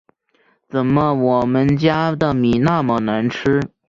[0.67, 3.61] 怎么我们家的米那么难吃